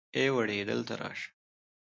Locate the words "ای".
0.17-0.27